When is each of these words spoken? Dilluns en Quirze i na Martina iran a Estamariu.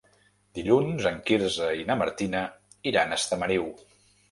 Dilluns 0.59 1.07
en 1.09 1.19
Quirze 1.27 1.69
i 1.81 1.85
na 1.91 1.99
Martina 2.01 2.43
iran 2.95 3.17
a 3.17 3.23
Estamariu. 3.25 3.71